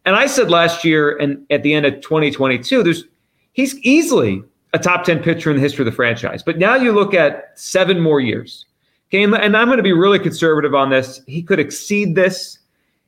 And 0.06 0.16
I 0.16 0.26
said 0.26 0.50
last 0.50 0.84
year 0.84 1.16
and 1.18 1.44
at 1.50 1.62
the 1.62 1.74
end 1.74 1.84
of 1.84 2.00
2022, 2.00 2.82
there's 2.82 3.04
he's 3.52 3.76
easily 3.80 4.42
a 4.72 4.78
top 4.78 5.04
10 5.04 5.22
pitcher 5.22 5.50
in 5.50 5.56
the 5.56 5.62
history 5.62 5.82
of 5.82 5.86
the 5.86 5.96
franchise. 5.96 6.42
But 6.42 6.58
now 6.58 6.74
you 6.76 6.92
look 6.92 7.12
at 7.12 7.58
seven 7.58 8.00
more 8.00 8.20
years. 8.20 8.64
Okay, 9.08 9.22
and 9.22 9.56
I'm 9.56 9.68
going 9.68 9.76
to 9.76 9.84
be 9.84 9.92
really 9.92 10.18
conservative 10.18 10.74
on 10.74 10.90
this. 10.90 11.20
He 11.26 11.42
could 11.42 11.60
exceed 11.60 12.16
this 12.16 12.58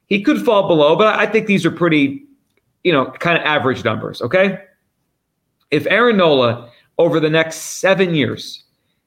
he 0.09 0.23
could 0.23 0.45
fall 0.45 0.67
below, 0.67 0.97
but 0.97 1.19
I 1.19 1.27
think 1.27 1.47
these 1.47 1.65
are 1.65 1.71
pretty, 1.71 2.25
you 2.83 2.93
know, 2.93 3.11
kind 3.13 3.39
of 3.39 3.45
average 3.45 3.85
numbers. 3.85 4.21
Okay. 4.23 4.59
If 5.71 5.87
Aaron 5.87 6.17
Nola 6.17 6.71
over 6.97 7.21
the 7.21 7.31
next 7.31 7.57
seven 7.79 8.15
years 8.15 8.65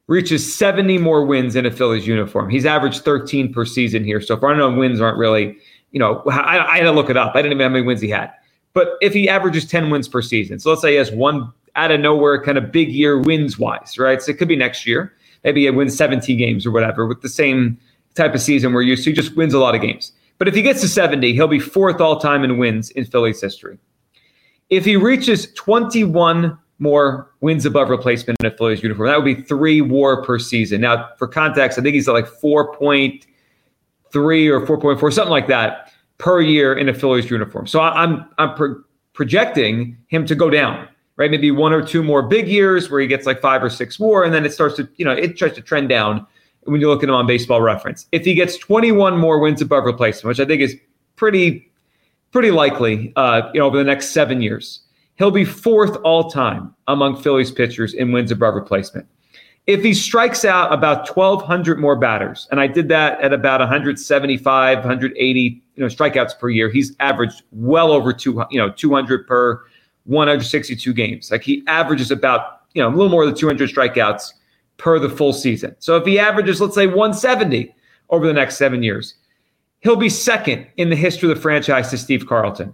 reaches 0.07 0.55
70 0.55 0.99
more 0.99 1.25
wins 1.25 1.55
in 1.55 1.65
a 1.65 1.71
Phillies 1.71 2.05
uniform, 2.05 2.49
he's 2.49 2.67
averaged 2.67 3.03
13 3.03 3.51
per 3.51 3.65
season 3.65 4.03
here. 4.03 4.21
So 4.21 4.37
far, 4.37 4.53
I 4.53 4.57
know 4.57 4.71
wins 4.71 5.01
aren't 5.01 5.17
really, 5.17 5.57
you 5.91 5.99
know, 5.99 6.23
I, 6.29 6.73
I 6.73 6.77
had 6.77 6.83
to 6.83 6.91
look 6.91 7.09
it 7.09 7.17
up. 7.17 7.35
I 7.35 7.41
didn't 7.41 7.53
even 7.53 7.59
know 7.59 7.65
how 7.65 7.73
many 7.73 7.85
wins 7.85 8.01
he 8.01 8.09
had. 8.09 8.31
But 8.73 8.93
if 9.01 9.13
he 9.13 9.27
averages 9.27 9.65
10 9.65 9.89
wins 9.89 10.07
per 10.07 10.21
season, 10.21 10.59
so 10.59 10.69
let's 10.69 10.81
say 10.81 10.91
he 10.91 10.97
has 10.97 11.11
one 11.11 11.51
out 11.75 11.91
of 11.91 11.99
nowhere 11.99 12.41
kind 12.41 12.57
of 12.57 12.71
big 12.71 12.89
year 12.89 13.19
wins 13.19 13.59
wise, 13.59 13.97
right? 13.97 14.21
So 14.21 14.31
it 14.31 14.37
could 14.37 14.47
be 14.47 14.55
next 14.55 14.85
year. 14.85 15.13
Maybe 15.43 15.63
he 15.63 15.69
wins 15.69 15.95
17 15.95 16.37
games 16.37 16.65
or 16.65 16.71
whatever 16.71 17.05
with 17.05 17.21
the 17.21 17.29
same 17.29 17.77
type 18.15 18.33
of 18.33 18.41
season 18.41 18.73
we're 18.73 18.81
used 18.81 19.03
to. 19.05 19.11
He 19.11 19.15
just 19.15 19.35
wins 19.35 19.53
a 19.53 19.59
lot 19.59 19.75
of 19.75 19.81
games. 19.81 20.13
But 20.37 20.47
if 20.47 20.55
he 20.55 20.61
gets 20.61 20.81
to 20.81 20.87
70, 20.87 21.33
he'll 21.33 21.47
be 21.47 21.59
fourth 21.59 22.01
all 22.01 22.19
time 22.19 22.43
in 22.43 22.57
wins 22.57 22.89
in 22.91 23.05
Phillies 23.05 23.41
history. 23.41 23.77
If 24.69 24.85
he 24.85 24.95
reaches 24.95 25.51
21 25.53 26.57
more 26.79 27.31
wins 27.41 27.65
above 27.65 27.89
replacement 27.89 28.39
in 28.39 28.47
a 28.47 28.51
Phillies 28.51 28.81
uniform, 28.81 29.07
that 29.07 29.17
would 29.17 29.35
be 29.37 29.41
three 29.41 29.81
war 29.81 30.23
per 30.23 30.39
season. 30.39 30.81
Now, 30.81 31.09
for 31.17 31.27
context, 31.27 31.77
I 31.77 31.81
think 31.81 31.93
he's 31.93 32.07
at 32.07 32.13
like 32.13 32.27
4.3 34.11 34.69
or 34.69 34.77
4.4, 34.77 35.13
something 35.13 35.31
like 35.31 35.47
that 35.47 35.91
per 36.17 36.39
year 36.41 36.73
in 36.73 36.87
a 36.87 36.93
Phillies 36.93 37.29
uniform. 37.29 37.67
So 37.67 37.81
I'm 37.81 38.25
I'm 38.37 38.53
pro- 38.55 38.81
projecting 39.13 39.97
him 40.07 40.25
to 40.27 40.35
go 40.35 40.49
down, 40.49 40.87
right? 41.17 41.31
Maybe 41.31 41.51
one 41.51 41.73
or 41.73 41.81
two 41.81 42.03
more 42.03 42.21
big 42.21 42.47
years 42.47 42.89
where 42.89 43.01
he 43.01 43.07
gets 43.07 43.25
like 43.25 43.41
five 43.41 43.63
or 43.63 43.69
six 43.69 43.99
more, 43.99 44.23
and 44.23 44.33
then 44.33 44.45
it 44.45 44.53
starts 44.53 44.75
to, 44.77 44.87
you 44.97 45.05
know, 45.05 45.11
it 45.11 45.35
starts 45.35 45.55
to 45.55 45.61
trend 45.61 45.89
down 45.89 46.25
when 46.63 46.79
you 46.79 46.87
look 46.87 47.01
at 47.01 47.09
him 47.09 47.15
on 47.15 47.25
baseball 47.25 47.61
reference. 47.61 48.05
If 48.11 48.23
he 48.23 48.35
gets 48.35 48.55
21 48.57 49.17
more 49.17 49.39
wins 49.39 49.61
above 49.61 49.83
replacement, 49.85 50.27
which 50.27 50.39
I 50.39 50.45
think 50.45 50.61
is 50.61 50.75
pretty 51.15 51.71
pretty 52.31 52.51
likely 52.51 53.11
uh, 53.15 53.49
you 53.53 53.59
know, 53.59 53.65
over 53.65 53.77
the 53.77 53.83
next 53.83 54.09
seven 54.11 54.41
years, 54.41 54.81
he'll 55.15 55.31
be 55.31 55.43
fourth 55.43 55.97
all 56.03 56.29
time 56.29 56.73
among 56.87 57.21
Phillies 57.21 57.51
pitchers 57.51 57.93
in 57.93 58.11
wins 58.11 58.31
above 58.31 58.55
replacement. 58.55 59.07
If 59.67 59.83
he 59.83 59.93
strikes 59.93 60.43
out 60.43 60.73
about 60.73 61.15
1,200 61.15 61.79
more 61.79 61.95
batters, 61.95 62.47
and 62.49 62.59
I 62.59 62.67
did 62.67 62.89
that 62.89 63.21
at 63.21 63.31
about 63.31 63.59
175, 63.59 64.77
180, 64.79 65.39
you 65.39 65.61
know, 65.77 65.85
strikeouts 65.85 66.39
per 66.39 66.49
year, 66.49 66.69
he's 66.69 66.95
averaged 66.99 67.43
well 67.51 67.91
over 67.91 68.11
two, 68.11 68.43
you 68.49 68.59
know, 68.59 68.71
200 68.71 69.27
per 69.27 69.63
162 70.05 70.93
games. 70.93 71.29
Like 71.31 71.43
he 71.43 71.63
averages 71.67 72.09
about, 72.09 72.61
you 72.73 72.81
know, 72.81 72.89
a 72.89 72.91
little 72.91 73.09
more 73.09 73.25
than 73.25 73.35
200 73.35 73.69
strikeouts 73.69 74.33
per 74.77 74.97
the 74.97 75.09
full 75.09 75.31
season. 75.31 75.75
So 75.79 75.95
if 75.95 76.05
he 76.05 76.17
averages, 76.17 76.59
let's 76.59 76.75
say 76.75 76.87
170 76.87 77.73
over 78.09 78.25
the 78.25 78.33
next 78.33 78.57
seven 78.57 78.81
years, 78.81 79.15
he'll 79.81 79.95
be 79.95 80.09
second 80.09 80.67
in 80.77 80.89
the 80.89 80.95
history 80.95 81.29
of 81.29 81.35
the 81.35 81.41
franchise 81.41 81.91
to 81.91 81.97
Steve 81.97 82.25
Carlton. 82.27 82.73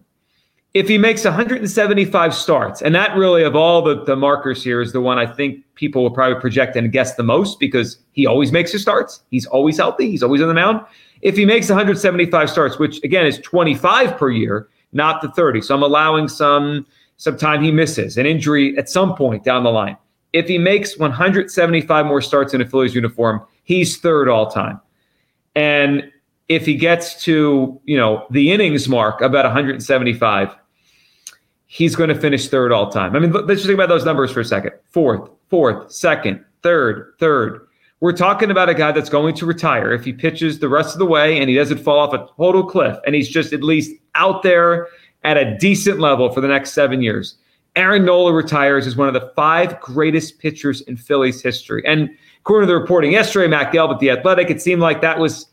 If 0.73 0.87
he 0.87 0.97
makes 0.97 1.23
175 1.23 2.33
starts, 2.35 2.81
and 2.81 2.93
that 2.93 3.15
really, 3.15 3.43
of 3.43 3.55
all 3.55 3.81
the, 3.81 4.03
the 4.03 4.15
markers 4.15 4.63
here, 4.63 4.81
is 4.81 4.93
the 4.93 5.01
one 5.01 5.17
I 5.17 5.25
think 5.25 5.63
people 5.75 6.03
will 6.03 6.11
probably 6.11 6.39
project 6.39 6.75
and 6.75 6.91
guess 6.91 7.15
the 7.15 7.23
most 7.23 7.59
because 7.59 7.99
he 8.11 8.27
always 8.27 8.51
makes 8.51 8.71
his 8.71 8.81
starts. 8.81 9.23
He's 9.31 9.45
always 9.45 9.77
healthy. 9.77 10.11
He's 10.11 10.21
always 10.21 10.41
on 10.41 10.47
the 10.47 10.53
mound. 10.53 10.81
If 11.21 11.36
he 11.36 11.45
makes 11.45 11.69
175 11.69 12.50
starts, 12.50 12.77
which 12.77 13.03
again 13.03 13.25
is 13.25 13.39
25 13.39 14.17
per 14.17 14.29
year, 14.29 14.67
not 14.91 15.21
the 15.21 15.29
30. 15.29 15.62
So 15.62 15.75
I'm 15.75 15.83
allowing 15.83 16.27
some 16.27 16.86
some 17.17 17.38
time 17.38 17.63
he 17.63 17.71
misses, 17.71 18.17
an 18.17 18.27
injury 18.27 18.77
at 18.77 18.89
some 18.89 19.15
point 19.15 19.43
down 19.43 19.63
the 19.63 19.71
line. 19.71 19.97
If 20.33 20.47
he 20.47 20.59
makes 20.59 20.97
175 20.97 22.05
more 22.05 22.21
starts 22.21 22.53
in 22.53 22.62
a 22.62 22.65
Phillies 22.65 22.93
uniform, 22.93 23.41
he's 23.63 23.97
third 23.97 24.29
all 24.29 24.51
time. 24.51 24.79
And 25.55 26.12
if 26.50 26.66
he 26.66 26.75
gets 26.75 27.22
to, 27.24 27.80
you 27.86 27.98
know, 27.98 28.25
the 28.32 28.51
innings 28.51 28.88
mark 28.88 29.22
about 29.22 29.46
175, 29.46 30.56
he's 31.66 31.96
going 31.96 32.10
to 32.10 32.16
finish 32.16 32.48
third 32.48 32.72
all 32.72 32.89
time. 32.89 33.16
I 33.16 33.20
mean, 33.20 33.32
let's 33.32 33.48
just 33.48 33.66
think 33.66 33.75
about 33.75 33.89
those 33.89 34.06
numbers 34.06 34.32
for 34.32 34.39
a 34.39 34.46
second. 34.46 34.72
Fourth, 34.89 35.30
fourth, 35.50 35.92
second, 35.92 36.44
third, 36.63 37.13
third. 37.20 37.68
We're 38.00 38.13
talking 38.13 38.51
about 38.51 38.70
a 38.70 38.74
guy 38.74 38.92
that's 38.92 39.10
going 39.10 39.36
to 39.36 39.46
retire 39.46 39.92
if 39.92 40.06
he 40.06 40.13
pitches 40.13 40.60
the 40.60 40.70
rest 40.70 40.94
of 40.94 41.00
the 41.00 41.06
way 41.06 41.39
and 41.39 41.50
he 41.50 41.56
doesn't 41.56 41.80
fall 41.80 42.00
off 42.00 42.13
a 42.13 42.27
total 42.38 42.63
cliff 42.63 42.98
and 43.06 43.16
he's 43.16 43.27
just 43.27 43.54
at 43.54 43.63
least 43.63 43.92
out 44.16 44.44
there 44.44 44.88
at 45.24 45.36
a 45.36 45.58
decent 45.58 46.00
level 46.00 46.32
for 46.32 46.39
the 46.39 46.48
next 46.48 46.74
seven 46.74 47.01
years. 47.01 47.38
Aaron 47.75 48.06
Nola 48.06 48.34
retires 48.34 48.88
as 48.88 48.96
one 48.96 49.08
of 49.08 49.13
the 49.13 49.32
five 49.36 49.80
greatest 49.82 50.39
pitchers 50.39 50.82
in 50.82 50.96
Phillies 50.96 51.42
history. 51.42 51.84
And 51.86 52.10
according 52.42 52.68
to 52.68 52.74
the 52.74 52.80
reporting 52.80 53.12
yesterday, 53.12 53.48
Matt 53.48 53.74
Gelb 53.74 53.94
at 53.94 54.00
The 54.00 54.12
Athletic, 54.12 54.50
it 54.50 54.62
seemed 54.62 54.82
like 54.82 55.01
that 55.01 55.20
was 55.20 55.48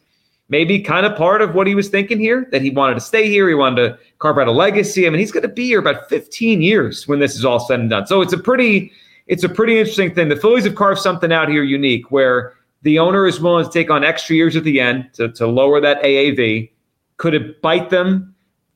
maybe 0.49 0.81
kind 0.81 1.07
of 1.07 1.17
part 1.17 1.41
of 1.43 1.55
what 1.55 1.67
he 1.67 1.75
was 1.75 1.89
thinking 1.89 2.19
here, 2.19 2.47
that 2.53 2.63
he 2.63 2.71
wanted 2.71 2.95
to 2.95 3.01
stay 3.01 3.29
here. 3.29 3.49
He 3.49 3.55
wanted 3.55 3.89
to 3.89 3.99
carve 4.19 4.39
out 4.39 4.49
a 4.49 4.53
legacy. 4.53 5.07
I 5.07 5.11
mean, 5.11 5.19
he's 5.19 5.33
going 5.33 5.43
to 5.43 5.49
be 5.49 5.67
here 5.67 5.79
about 5.79 6.09
15 6.09 6.63
years 6.63 7.09
when 7.09 7.19
this 7.19 7.35
is 7.35 7.45
all 7.45 7.61
said 7.61 7.81
and 7.81 7.91
done. 7.91 8.07
So 8.07 8.21
it's 8.21 8.33
a 8.33 8.39
pretty, 8.39 8.93
it's 9.27 9.45
a 9.45 9.49
pretty 9.49 9.79
interesting 9.79 10.15
thing. 10.15 10.29
The 10.29 10.37
Phillies 10.37 10.65
have 10.65 10.75
carved 10.75 11.01
something 11.01 11.33
out 11.33 11.49
here 11.49 11.63
unique 11.63 12.11
where 12.11 12.55
the 12.83 12.99
owner 12.99 13.27
is 13.27 13.41
willing 13.41 13.65
to 13.65 13.71
take 13.71 13.91
on 13.91 14.05
extra 14.05 14.37
years 14.37 14.57
at 14.57 14.65
the 14.65 14.81
end 14.81 15.09
to, 15.15 15.31
to 15.33 15.47
lower 15.47 15.81
that 15.81 16.03
AAV. 16.03 16.71
Could 17.17 17.35
it 17.35 17.63
bite 17.63 17.91
them? 17.91 18.35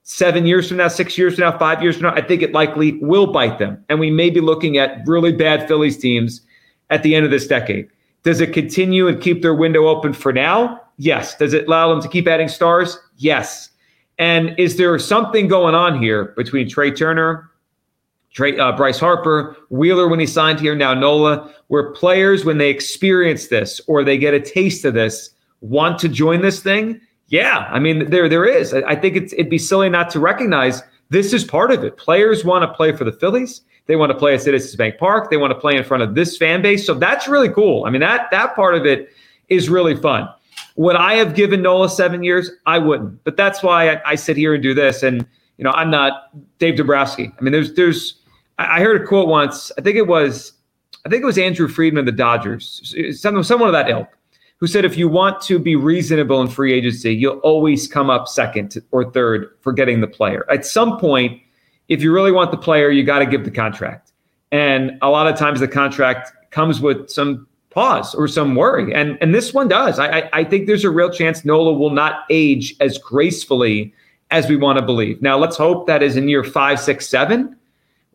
seven 0.08 0.46
years 0.46 0.66
from 0.66 0.78
now, 0.78 0.88
six 0.88 1.18
years 1.18 1.34
from 1.34 1.42
now, 1.42 1.58
five 1.58 1.82
years 1.82 1.96
from 1.96 2.04
now, 2.04 2.14
I 2.14 2.22
think 2.22 2.40
it 2.40 2.52
likely 2.52 2.92
will 3.02 3.26
bite 3.26 3.58
them. 3.58 3.84
And 3.90 4.00
we 4.00 4.10
may 4.10 4.30
be 4.30 4.40
looking 4.40 4.78
at 4.78 5.06
really 5.06 5.32
bad 5.32 5.68
Phillies 5.68 5.98
teams 5.98 6.40
at 6.88 7.02
the 7.02 7.14
end 7.14 7.26
of 7.26 7.30
this 7.30 7.46
decade. 7.46 7.90
Does 8.22 8.40
it 8.40 8.54
continue 8.54 9.06
and 9.06 9.20
keep 9.20 9.42
their 9.42 9.54
window 9.54 9.86
open 9.86 10.14
for 10.14 10.32
now? 10.32 10.80
Yes. 10.98 11.36
Does 11.36 11.54
it 11.54 11.66
allow 11.66 11.88
them 11.88 12.02
to 12.02 12.08
keep 12.08 12.28
adding 12.28 12.48
stars? 12.48 12.98
Yes. 13.16 13.70
And 14.18 14.54
is 14.58 14.76
there 14.76 14.98
something 14.98 15.48
going 15.48 15.74
on 15.74 16.02
here 16.02 16.34
between 16.36 16.68
Trey 16.68 16.90
Turner, 16.90 17.50
Trey, 18.32 18.58
uh, 18.58 18.72
Bryce 18.72 18.98
Harper, 18.98 19.56
Wheeler 19.70 20.08
when 20.08 20.20
he 20.20 20.26
signed 20.26 20.60
here, 20.60 20.74
now 20.74 20.92
Nola, 20.92 21.52
where 21.68 21.92
players, 21.92 22.44
when 22.44 22.58
they 22.58 22.68
experience 22.68 23.46
this 23.46 23.80
or 23.86 24.02
they 24.02 24.18
get 24.18 24.34
a 24.34 24.40
taste 24.40 24.84
of 24.84 24.94
this, 24.94 25.30
want 25.60 25.98
to 26.00 26.08
join 26.08 26.42
this 26.42 26.60
thing. 26.60 27.00
Yeah, 27.28 27.68
I 27.70 27.78
mean, 27.78 28.10
there 28.10 28.28
there 28.28 28.44
is. 28.44 28.72
I 28.72 28.96
think 28.96 29.14
it's 29.16 29.32
it'd 29.34 29.50
be 29.50 29.58
silly 29.58 29.88
not 29.90 30.10
to 30.10 30.20
recognize 30.20 30.82
this 31.10 31.32
is 31.32 31.44
part 31.44 31.70
of 31.70 31.84
it. 31.84 31.96
Players 31.96 32.44
want 32.44 32.62
to 32.62 32.74
play 32.74 32.92
for 32.96 33.04
the 33.04 33.12
Phillies. 33.12 33.60
They 33.86 33.96
want 33.96 34.12
to 34.12 34.18
play 34.18 34.34
at 34.34 34.42
Citizens 34.42 34.76
Bank 34.76 34.98
Park. 34.98 35.30
They 35.30 35.36
want 35.36 35.52
to 35.52 35.58
play 35.58 35.76
in 35.76 35.84
front 35.84 36.02
of 36.02 36.14
this 36.14 36.36
fan 36.36 36.62
base. 36.62 36.86
So 36.86 36.94
that's 36.94 37.28
really 37.28 37.50
cool. 37.50 37.84
I 37.84 37.90
mean, 37.90 38.00
that 38.00 38.30
that 38.30 38.54
part 38.54 38.74
of 38.74 38.86
it 38.86 39.10
is 39.48 39.68
really 39.68 39.94
fun. 39.96 40.28
Would 40.78 40.94
I 40.94 41.14
have 41.14 41.34
given 41.34 41.60
Nola 41.60 41.88
seven 41.88 42.22
years? 42.22 42.52
I 42.64 42.78
wouldn't. 42.78 43.24
But 43.24 43.36
that's 43.36 43.64
why 43.64 43.90
I, 43.90 44.12
I 44.12 44.14
sit 44.14 44.36
here 44.36 44.54
and 44.54 44.62
do 44.62 44.74
this. 44.74 45.02
And 45.02 45.26
you 45.56 45.64
know, 45.64 45.72
I'm 45.72 45.90
not 45.90 46.30
Dave 46.60 46.76
Dombrowski. 46.76 47.32
I 47.36 47.42
mean, 47.42 47.52
there's 47.52 47.74
there's 47.74 48.14
I 48.58 48.80
heard 48.80 49.02
a 49.02 49.04
quote 49.04 49.26
once. 49.26 49.72
I 49.76 49.80
think 49.80 49.96
it 49.96 50.06
was 50.06 50.52
I 51.04 51.08
think 51.08 51.22
it 51.22 51.26
was 51.26 51.36
Andrew 51.36 51.66
Friedman, 51.66 52.04
the 52.04 52.12
Dodgers, 52.12 52.94
someone 53.20 53.42
someone 53.42 53.68
of 53.68 53.72
that 53.72 53.90
ilk, 53.90 54.06
who 54.58 54.68
said 54.68 54.84
if 54.84 54.96
you 54.96 55.08
want 55.08 55.40
to 55.42 55.58
be 55.58 55.74
reasonable 55.74 56.40
in 56.40 56.46
free 56.46 56.72
agency, 56.72 57.12
you'll 57.12 57.38
always 57.38 57.88
come 57.88 58.08
up 58.08 58.28
second 58.28 58.80
or 58.92 59.10
third 59.10 59.50
for 59.60 59.72
getting 59.72 60.00
the 60.00 60.06
player. 60.06 60.46
At 60.48 60.64
some 60.64 60.96
point, 60.96 61.42
if 61.88 62.02
you 62.02 62.12
really 62.12 62.32
want 62.32 62.52
the 62.52 62.56
player, 62.56 62.88
you 62.88 63.02
got 63.02 63.18
to 63.18 63.26
give 63.26 63.44
the 63.44 63.50
contract. 63.50 64.12
And 64.52 64.96
a 65.02 65.10
lot 65.10 65.26
of 65.26 65.36
times 65.36 65.58
the 65.58 65.66
contract 65.66 66.30
comes 66.52 66.80
with 66.80 67.10
some 67.10 67.48
pause 67.78 68.12
or 68.12 68.26
some 68.26 68.56
worry. 68.56 68.92
And 68.92 69.16
and 69.20 69.32
this 69.32 69.54
one 69.54 69.68
does. 69.68 70.00
I, 70.00 70.28
I 70.32 70.42
think 70.42 70.66
there's 70.66 70.82
a 70.82 70.90
real 70.90 71.10
chance 71.10 71.44
Nola 71.44 71.72
will 71.72 71.90
not 71.90 72.24
age 72.28 72.74
as 72.80 72.98
gracefully 72.98 73.94
as 74.32 74.48
we 74.48 74.56
want 74.56 74.80
to 74.80 74.84
believe. 74.84 75.22
Now 75.22 75.38
let's 75.38 75.56
hope 75.56 75.86
that 75.86 76.02
is 76.02 76.16
in 76.16 76.28
year 76.28 76.42
five, 76.42 76.80
six, 76.80 77.08
seven, 77.08 77.56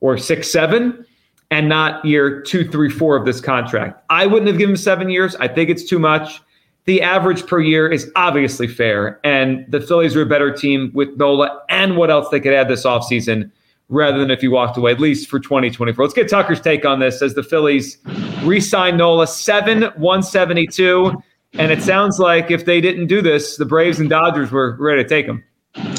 or 0.02 0.18
six, 0.18 0.52
seven, 0.52 1.06
and 1.50 1.70
not 1.70 2.04
year 2.04 2.42
two, 2.42 2.70
three, 2.70 2.90
four 2.90 3.16
of 3.16 3.26
this 3.26 3.40
contract. 3.40 4.04
I 4.10 4.26
wouldn't 4.26 4.48
have 4.48 4.58
given 4.58 4.72
him 4.72 4.78
seven 4.78 5.10
years. 5.10 5.34
I 5.38 5.48
think 5.48 5.70
it's 5.70 5.86
too 5.86 6.00
much. 6.00 6.42
The 6.84 7.02
average 7.02 7.48
per 7.48 7.62
year 7.62 7.90
is 7.90 8.12
obviously 8.18 8.68
fair, 8.68 9.18
and 9.24 9.66
the 9.70 9.80
Phillies 9.80 10.14
are 10.18 10.24
a 10.24 10.26
better 10.26 10.52
team 10.52 10.92
with 10.94 11.16
Nola 11.16 11.62
and 11.70 11.96
what 11.96 12.12
else 12.12 12.28
they 12.28 12.42
could 12.42 12.54
add 12.54 12.68
this 12.68 12.86
offseason 12.86 13.50
rather 13.90 14.20
than 14.20 14.32
if 14.32 14.42
you 14.42 14.52
walked 14.52 14.78
away, 14.78 14.92
at 14.92 15.00
least 15.00 15.30
for 15.30 15.40
2024. 15.40 16.04
Let's 16.04 16.14
get 16.14 16.30
Tucker's 16.30 16.62
take 16.62 16.86
on 16.86 17.00
this 17.00 17.22
as 17.22 17.34
the 17.34 17.44
Phillies 17.44 17.98
re 18.44 18.60
sign 18.60 18.98
Nola 18.98 19.28
7 19.28 19.84
172. 19.84 21.14
And 21.54 21.72
it 21.72 21.84
sounds 21.84 22.18
like 22.18 22.50
if 22.50 22.66
they 22.66 22.82
didn't 22.82 23.08
do 23.08 23.22
this, 23.22 23.58
the 23.58 23.66
Braves 23.66 24.00
and 24.00 24.10
Dodgers 24.10 24.52
were 24.52 24.76
ready 24.80 25.04
to 25.04 25.10
take 25.10 25.28
him. 25.28 25.44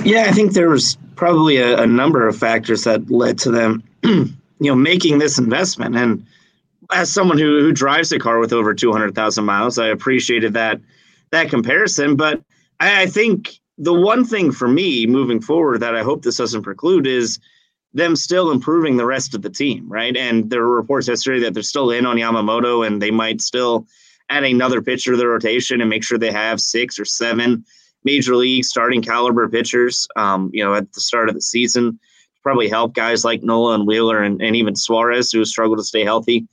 Yeah, 0.05 0.25
I 0.27 0.33
think 0.33 0.53
there 0.53 0.69
was 0.69 0.99
probably 1.15 1.59
a, 1.59 1.81
a 1.81 1.87
number 1.87 2.27
of 2.27 2.37
factors 2.37 2.85
that 2.85 3.09
led 3.11 3.39
to 3.39 3.51
them, 3.51 3.83
you 4.03 4.35
know, 4.61 4.75
making 4.75 5.19
this 5.19 5.39
investment. 5.39 5.97
And 5.97 6.27
as 6.93 7.11
someone 7.11 7.39
who, 7.39 7.61
who 7.61 7.73
drives 7.73 8.11
a 8.11 8.19
car 8.19 8.41
with 8.41 8.53
over 8.53 8.75
200,000 8.75 9.45
miles, 9.45 9.79
I 9.79 9.87
appreciated 9.87 10.55
that 10.55 10.81
that 11.31 11.51
comparison. 11.51 12.17
But 12.17 12.43
I, 12.81 13.03
I 13.03 13.07
think 13.07 13.59
the 13.79 13.95
one 13.95 14.25
thing 14.25 14.51
for 14.51 14.69
me 14.69 15.07
moving 15.07 15.41
forward 15.41 15.81
that 15.81 15.95
I 15.95 16.03
hope 16.03 16.23
this 16.23 16.39
doesn't 16.39 16.63
preclude 16.63 17.07
is– 17.07 17.39
them 17.95 18.17
still 18.17 18.51
improving 18.51 18.97
the 18.97 19.07
rest 19.07 19.35
of 19.35 19.43
the 19.43 19.51
team, 19.51 19.89
right? 19.89 20.17
And 20.17 20.51
there 20.51 20.63
were 20.63 20.77
reports 20.77 21.09
yesterday 21.09 21.41
that 21.45 21.55
they're 21.55 21.63
still 21.63 21.93
in 21.93 22.05
on 22.05 22.17
Yamamoto 22.17 22.87
and 22.87 23.01
they 23.01 23.13
might 23.13 23.41
still 23.41 23.87
add 24.29 24.43
another 24.43 24.83
pitcher 24.83 25.13
to 25.13 25.17
the 25.17 25.29
rotation 25.29 25.81
and 25.81 25.89
make 25.89 26.03
sure 26.03 26.19
they 26.19 26.33
have 26.33 26.61
six 26.61 26.99
or 26.99 27.05
seven 27.05 27.65
major 28.03 28.35
league 28.35 28.65
starting 28.65 29.01
caliber 29.01 29.49
pitchers, 29.49 30.09
um, 30.17 30.51
you 30.53 30.63
know, 30.63 30.75
at 30.75 30.93
the 30.93 31.01
start 31.01 31.29
of 31.29 31.35
the 31.35 31.41
season. 31.41 31.99
Probably 32.43 32.69
help 32.69 32.95
guys 32.95 33.25
like 33.25 33.43
Nola 33.43 33.75
and 33.75 33.87
Wheeler 33.87 34.23
and, 34.23 34.43
and 34.43 34.57
even 34.57 34.77
Suarez, 34.77 35.31
who 35.31 35.45
struggled 35.45 35.79
to 35.79 35.85
stay 35.85 36.05
healthy 36.05 36.47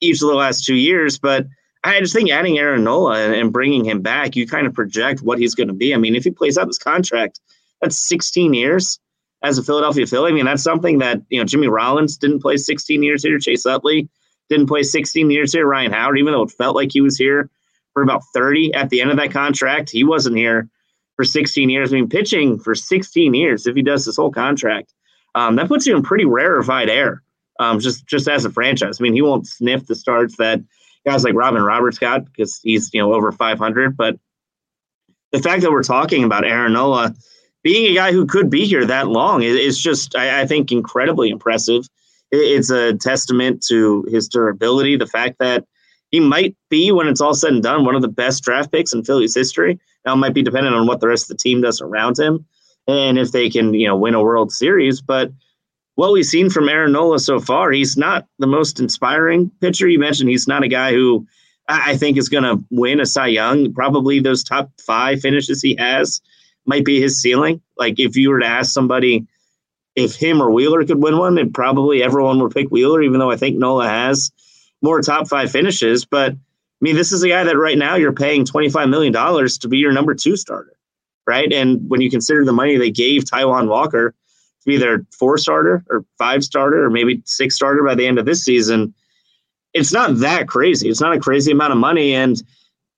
each 0.00 0.20
of 0.22 0.28
the 0.28 0.34
last 0.34 0.64
two 0.64 0.74
years. 0.74 1.18
But 1.18 1.46
I 1.84 2.00
just 2.00 2.12
think 2.12 2.30
adding 2.30 2.58
Aaron 2.58 2.84
Nola 2.84 3.18
and, 3.18 3.34
and 3.34 3.52
bringing 3.52 3.84
him 3.84 4.02
back, 4.02 4.34
you 4.36 4.46
kind 4.46 4.66
of 4.66 4.74
project 4.74 5.22
what 5.22 5.38
he's 5.38 5.54
going 5.54 5.68
to 5.68 5.74
be. 5.74 5.94
I 5.94 5.98
mean, 5.98 6.16
if 6.16 6.24
he 6.24 6.30
plays 6.30 6.58
out 6.58 6.66
this 6.66 6.78
contract, 6.78 7.40
that's 7.80 7.96
16 8.08 8.52
years 8.52 8.98
as 9.42 9.58
a 9.58 9.62
Philadelphia 9.62 10.06
Philly. 10.06 10.30
I 10.30 10.34
mean, 10.34 10.44
that's 10.44 10.62
something 10.62 10.98
that, 10.98 11.20
you 11.30 11.38
know, 11.38 11.44
Jimmy 11.44 11.68
Rollins 11.68 12.16
didn't 12.16 12.40
play 12.40 12.56
16 12.56 13.02
years 13.02 13.22
here. 13.22 13.38
Chase 13.38 13.64
Utley 13.64 14.08
didn't 14.48 14.66
play 14.66 14.82
16 14.82 15.30
years 15.30 15.52
here. 15.52 15.66
Ryan 15.66 15.92
Howard, 15.92 16.18
even 16.18 16.32
though 16.32 16.42
it 16.42 16.50
felt 16.50 16.76
like 16.76 16.92
he 16.92 17.00
was 17.00 17.16
here 17.16 17.48
for 17.92 18.02
about 18.02 18.22
30 18.34 18.74
at 18.74 18.90
the 18.90 19.00
end 19.00 19.10
of 19.10 19.16
that 19.16 19.32
contract, 19.32 19.90
he 19.90 20.04
wasn't 20.04 20.36
here 20.36 20.68
for 21.16 21.24
16 21.24 21.70
years. 21.70 21.92
I 21.92 21.96
mean, 21.96 22.08
pitching 22.08 22.58
for 22.58 22.74
16 22.74 23.34
years, 23.34 23.66
if 23.66 23.76
he 23.76 23.82
does 23.82 24.04
this 24.04 24.16
whole 24.16 24.30
contract, 24.30 24.92
um, 25.34 25.56
that 25.56 25.68
puts 25.68 25.86
you 25.86 25.96
in 25.96 26.02
pretty 26.02 26.24
rarefied 26.24 26.88
air. 26.88 27.22
Um, 27.58 27.78
just 27.78 28.06
just 28.06 28.26
as 28.26 28.46
a 28.46 28.50
franchise. 28.50 28.98
I 28.98 29.02
mean, 29.02 29.12
he 29.12 29.20
won't 29.20 29.46
sniff 29.46 29.86
the 29.86 29.94
starts 29.94 30.34
that 30.38 30.60
guys 31.06 31.24
like 31.24 31.34
Robin 31.34 31.62
Roberts 31.62 31.98
got 31.98 32.24
because 32.24 32.58
he's 32.62 32.92
you 32.94 33.02
know 33.02 33.12
over 33.12 33.32
500. 33.32 33.98
But 33.98 34.18
the 35.30 35.40
fact 35.40 35.60
that 35.62 35.70
we're 35.70 35.82
talking 35.82 36.24
about 36.24 36.46
Aaron 36.46 36.72
Nola 36.72 37.14
being 37.62 37.90
a 37.90 37.94
guy 37.94 38.12
who 38.12 38.26
could 38.26 38.50
be 38.50 38.66
here 38.66 38.84
that 38.86 39.08
long 39.08 39.42
is 39.42 39.78
just, 39.78 40.16
I, 40.16 40.42
I 40.42 40.46
think, 40.46 40.72
incredibly 40.72 41.30
impressive. 41.30 41.86
It's 42.30 42.70
a 42.70 42.94
testament 42.94 43.64
to 43.68 44.04
his 44.08 44.28
durability, 44.28 44.96
the 44.96 45.06
fact 45.06 45.38
that 45.40 45.64
he 46.10 46.20
might 46.20 46.56
be, 46.68 46.90
when 46.92 47.06
it's 47.06 47.20
all 47.20 47.34
said 47.34 47.52
and 47.52 47.62
done, 47.62 47.84
one 47.84 47.94
of 47.94 48.02
the 48.02 48.08
best 48.08 48.42
draft 48.42 48.72
picks 48.72 48.92
in 48.92 49.04
Phillies 49.04 49.34
history. 49.34 49.78
Now, 50.04 50.14
it 50.14 50.16
might 50.16 50.34
be 50.34 50.42
dependent 50.42 50.74
on 50.74 50.86
what 50.86 51.00
the 51.00 51.08
rest 51.08 51.24
of 51.24 51.36
the 51.36 51.42
team 51.42 51.60
does 51.60 51.80
around 51.80 52.18
him 52.18 52.46
and 52.88 53.18
if 53.18 53.32
they 53.32 53.50
can, 53.50 53.74
you 53.74 53.86
know, 53.86 53.96
win 53.96 54.14
a 54.14 54.22
World 54.22 54.52
Series. 54.52 55.00
But 55.00 55.30
what 55.94 56.12
we've 56.12 56.24
seen 56.24 56.50
from 56.50 56.68
Aaron 56.68 56.92
Nola 56.92 57.18
so 57.18 57.40
far, 57.40 57.70
he's 57.70 57.96
not 57.96 58.26
the 58.38 58.46
most 58.46 58.80
inspiring 58.80 59.50
pitcher. 59.60 59.88
You 59.88 59.98
mentioned 59.98 60.30
he's 60.30 60.48
not 60.48 60.64
a 60.64 60.68
guy 60.68 60.92
who 60.92 61.26
I 61.68 61.96
think 61.96 62.16
is 62.16 62.28
going 62.28 62.44
to 62.44 62.64
win 62.70 63.00
a 63.00 63.06
Cy 63.06 63.28
Young. 63.28 63.72
Probably 63.72 64.18
those 64.18 64.42
top 64.42 64.70
five 64.80 65.20
finishes 65.20 65.62
he 65.62 65.76
has 65.78 66.20
might 66.70 66.84
be 66.84 67.00
his 67.00 67.20
ceiling. 67.20 67.60
Like 67.76 67.98
if 67.98 68.16
you 68.16 68.30
were 68.30 68.38
to 68.38 68.46
ask 68.46 68.72
somebody 68.72 69.26
if 69.96 70.14
him 70.14 70.40
or 70.40 70.52
Wheeler 70.52 70.84
could 70.84 71.02
win 71.02 71.18
one, 71.18 71.36
and 71.36 71.52
probably 71.52 72.00
everyone 72.00 72.40
would 72.40 72.54
pick 72.54 72.70
Wheeler, 72.70 73.02
even 73.02 73.18
though 73.18 73.30
I 73.30 73.36
think 73.36 73.56
Nola 73.56 73.88
has 73.88 74.30
more 74.82 75.02
top 75.02 75.28
five 75.28 75.50
finishes. 75.50 76.04
But 76.04 76.32
I 76.32 76.36
mean, 76.80 76.94
this 76.94 77.10
is 77.10 77.24
a 77.24 77.28
guy 77.28 77.42
that 77.42 77.58
right 77.58 77.76
now 77.76 77.96
you're 77.96 78.12
paying 78.12 78.44
$25 78.44 78.88
million 78.88 79.12
to 79.12 79.68
be 79.68 79.78
your 79.78 79.92
number 79.92 80.14
two 80.14 80.36
starter, 80.36 80.76
right? 81.26 81.52
And 81.52 81.90
when 81.90 82.00
you 82.00 82.08
consider 82.08 82.44
the 82.44 82.52
money 82.52 82.76
they 82.76 82.92
gave 82.92 83.24
Taijuan 83.24 83.68
Walker 83.68 84.10
to 84.12 84.64
be 84.64 84.76
their 84.76 85.04
four 85.18 85.38
starter 85.38 85.84
or 85.90 86.04
five 86.18 86.44
starter 86.44 86.84
or 86.84 86.90
maybe 86.90 87.20
six 87.26 87.56
starter 87.56 87.82
by 87.82 87.96
the 87.96 88.06
end 88.06 88.20
of 88.20 88.26
this 88.26 88.44
season, 88.44 88.94
it's 89.74 89.92
not 89.92 90.18
that 90.18 90.46
crazy. 90.46 90.88
It's 90.88 91.00
not 91.00 91.16
a 91.16 91.20
crazy 91.20 91.50
amount 91.50 91.72
of 91.72 91.78
money. 91.78 92.14
And 92.14 92.40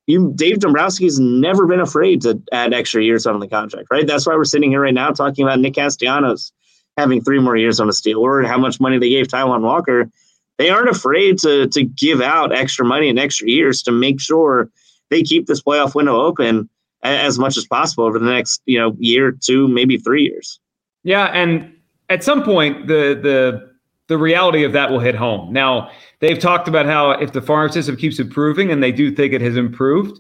you 0.07 0.33
Dave 0.35 0.59
Dombrowski's 0.59 1.21
never 1.21 1.67
been 1.67 1.81
afraid 1.81 2.23
to 2.23 2.41
add 2.53 2.75
extra 2.75 3.03
years 3.03 3.27
on 3.27 3.39
the 3.41 3.49
contract, 3.49 3.89
right? 3.91 4.07
That's 4.07 4.27
why 4.27 4.35
we're 4.35 4.45
sitting 4.45 4.71
here 4.71 4.83
right 4.83 4.95
now 4.95 5.11
talking 5.11 5.45
about 5.45 5.61
Nick 5.61 5.75
Castellanos 5.75 6.53
having 6.97 7.23
three 7.23 7.39
more 7.39 7.57
years 7.57 7.81
on 7.81 7.87
the 7.87 8.01
deal, 8.03 8.19
or 8.19 8.43
how 8.43 8.59
much 8.59 8.81
money 8.81 8.99
they 8.99 9.09
gave 9.09 9.29
Taijuan 9.29 9.63
Walker. 9.63 10.11
They 10.59 10.71
aren't 10.71 10.91
afraid 10.91 11.39
to 11.39 11.69
to 11.69 11.85
give 11.85 12.21
out 12.21 12.53
extra 12.53 12.85
money 12.85 13.09
and 13.09 13.19
extra 13.19 13.49
years 13.49 13.83
to 13.85 13.93
make 13.93 14.21
sure 14.21 14.71
they 15.11 15.23
keep 15.23 15.47
this 15.47 15.63
playoff 15.63 15.95
window 15.95 16.21
open 16.21 16.69
as 17.03 17.39
much 17.39 17.57
as 17.57 17.67
possible 17.67 18.05
over 18.05 18.19
the 18.19 18.31
next 18.31 18.63
you 18.67 18.79
know 18.79 18.97
year, 18.99 19.33
two, 19.33 19.69
maybe 19.69 19.99
three 19.99 20.25
years. 20.25 20.59
Yeah, 21.05 21.27
and 21.27 21.73
at 22.09 22.23
some 22.23 22.43
point 22.43 22.87
the 22.87 23.19
the 23.21 23.72
the 24.09 24.19
reality 24.19 24.65
of 24.65 24.73
that 24.73 24.91
will 24.91 25.01
hit 25.01 25.15
home. 25.15 25.53
Now, 25.53 25.91
they've 26.21 26.39
talked 26.39 26.69
about 26.69 26.87
how 26.87 27.13
if 27.13 27.33
the 27.33 27.41
farm 27.41 27.71
system 27.71 27.97
keeps 27.97 28.19
improving, 28.19 28.71
and 28.71 28.83
they 28.83 28.93
do 28.93 29.15
think 29.15 29.33
it 29.33 29.41
has 29.41 29.57
improved, 29.57 30.19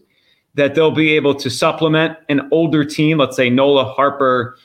that 0.54 0.74
they'll 0.74 0.90
be 0.90 1.12
able 1.12 1.34
to 1.34 1.50
supplement 1.50 2.16
an 2.28 2.48
older 2.52 2.84
team, 2.84 3.18
let's 3.18 3.36
say 3.36 3.50
Nola 3.50 3.84
Harper, 3.84 4.56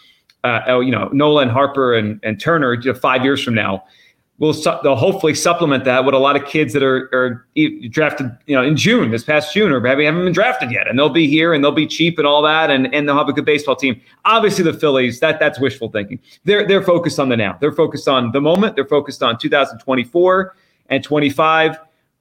uh, 0.43 0.61
oh, 0.67 0.79
you 0.81 0.91
know, 0.91 1.09
Nola 1.11 1.41
and 1.41 1.51
Harper 1.51 1.93
and, 1.93 2.19
and 2.23 2.39
Turner 2.39 2.73
you 2.73 2.93
know, 2.93 2.99
five 2.99 3.23
years 3.23 3.43
from 3.43 3.53
now 3.53 3.83
will 4.39 4.53
su- 4.53 4.77
they'll 4.83 4.95
hopefully 4.95 5.33
supplement 5.33 5.83
that 5.85 6.05
with 6.05 6.13
a 6.13 6.17
lot 6.17 6.35
of 6.35 6.45
kids 6.45 6.73
that 6.73 6.83
are, 6.83 7.09
are 7.13 7.47
drafted, 7.89 8.29
you 8.45 8.55
know, 8.55 8.61
in 8.61 8.75
June, 8.75 9.09
this 9.09 9.23
past 9.23 9.53
June, 9.53 9.71
or 9.71 9.79
maybe 9.79 10.05
haven't 10.05 10.23
been 10.23 10.33
drafted 10.33 10.71
yet, 10.71 10.87
and 10.87 10.97
they'll 10.97 11.09
be 11.09 11.27
here 11.27 11.53
and 11.53 11.63
they'll 11.63 11.71
be 11.71 11.87
cheap 11.87 12.17
and 12.17 12.27
all 12.27 12.41
that, 12.43 12.69
and, 12.69 12.93
and 12.93 13.07
they'll 13.07 13.17
have 13.17 13.29
a 13.29 13.33
good 13.33 13.45
baseball 13.45 13.75
team. 13.75 13.99
Obviously, 14.25 14.63
the 14.63 14.73
Phillies, 14.73 15.19
that 15.19 15.39
that's 15.39 15.59
wishful 15.59 15.89
thinking. 15.89 16.19
They're 16.43 16.67
they're 16.67 16.83
focused 16.83 17.19
on 17.19 17.29
the 17.29 17.37
now. 17.37 17.57
They're 17.59 17.71
focused 17.71 18.07
on 18.07 18.31
the 18.31 18.41
moment. 18.41 18.75
They're 18.75 18.85
focused 18.85 19.23
on 19.23 19.37
2024 19.37 20.55
and 20.89 21.03
25. 21.03 21.77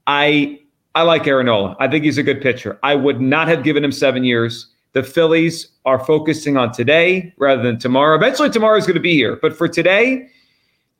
I 0.06 0.61
I 0.94 1.02
like 1.02 1.26
Aaron 1.26 1.46
Nola. 1.46 1.76
I 1.78 1.88
think 1.88 2.04
he's 2.04 2.18
a 2.18 2.23
good 2.23 2.40
pitcher. 2.40 2.78
I 2.82 2.94
would 2.94 3.20
not 3.20 3.49
have 3.49 3.62
given 3.62 3.85
him 3.85 3.92
seven 3.92 4.25
years. 4.25 4.68
The 4.92 5.02
Phillies 5.02 5.68
are 5.85 6.02
focusing 6.02 6.56
on 6.56 6.73
today 6.73 7.35
rather 7.37 7.62
than 7.62 7.78
tomorrow. 7.78 8.16
Eventually, 8.16 8.49
tomorrow 8.49 8.78
is 8.78 8.87
going 8.87 8.94
to 8.94 9.00
be 9.00 9.12
here, 9.12 9.37
but 9.42 9.54
for 9.54 9.68
today 9.68 10.30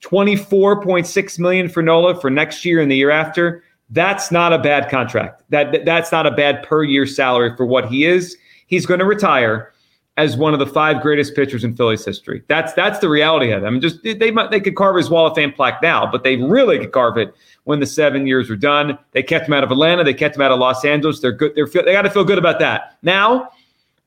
24.6 0.03 1.39
million 1.39 1.69
for 1.69 1.83
Nola 1.83 2.21
for 2.21 2.31
next 2.31 2.65
year 2.65 2.81
and 2.81 2.91
the 2.91 2.97
year 2.97 3.11
after. 3.11 3.63
That's 3.91 4.31
not 4.31 4.53
a 4.53 4.59
bad 4.59 4.91
contract. 4.91 5.43
That 5.51 5.85
that's 5.85 6.11
not 6.11 6.27
a 6.27 6.31
bad 6.31 6.63
per 6.63 6.83
year 6.83 7.07
salary 7.07 7.57
for 7.57 7.65
what 7.67 7.87
he 7.87 8.05
is. 8.05 8.37
He's 8.67 8.85
going 8.85 9.01
to 9.01 9.07
retire. 9.07 9.73
as 10.19 10.37
one 10.37 10.55
of 10.55 10.59
the 10.59 10.67
five 10.67 11.03
greatest 11.03 11.35
pitchers 11.35 11.63
in 11.63 11.77
Phillies 11.77 12.05
history. 12.05 12.43
That's 12.49 12.73
that's 12.73 12.99
the 13.01 13.09
reality 13.09 13.51
of 13.53 13.63
it. 13.63 13.67
I 13.67 13.71
mean, 13.71 13.81
just 13.81 14.03
they 14.03 14.31
might 14.31 14.51
they 14.51 14.61
could 14.61 14.75
carve 14.75 14.97
his 14.97 15.11
Wall 15.11 15.27
of 15.27 15.35
Fame 15.35 15.53
plaque 15.53 15.83
now, 15.83 16.11
but 16.11 16.25
they 16.25 16.37
really 16.37 16.79
could 16.79 16.93
carve 16.93 17.19
it 17.19 17.35
when 17.65 17.81
the 17.81 17.87
seven 17.87 18.27
years 18.27 18.51
are 18.51 18.57
done. 18.57 18.99
They 19.13 19.23
kept 19.23 19.47
him 19.47 19.53
out 19.55 19.63
of 19.63 19.71
Atlanta. 19.71 20.05
They 20.05 20.15
kept 20.15 20.37
him 20.37 20.43
out 20.43 20.53
of 20.53 20.59
Los 20.59 20.85
Angeles. 20.85 21.21
They're 21.21 21.33
good. 21.33 21.53
They're 21.55 21.67
they 21.67 21.93
got 21.93 22.03
to 22.03 22.11
feel 22.11 22.25
good 22.25 22.39
about 22.39 22.59
that. 22.61 22.97
Now, 23.03 23.51